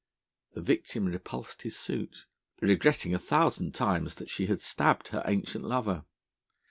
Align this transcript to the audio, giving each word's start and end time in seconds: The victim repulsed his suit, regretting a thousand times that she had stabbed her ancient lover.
The 0.53 0.63
victim 0.63 1.05
repulsed 1.05 1.61
his 1.61 1.77
suit, 1.77 2.25
regretting 2.59 3.13
a 3.13 3.19
thousand 3.19 3.75
times 3.75 4.15
that 4.15 4.31
she 4.31 4.47
had 4.47 4.59
stabbed 4.59 5.09
her 5.09 5.21
ancient 5.27 5.63
lover. 5.63 6.05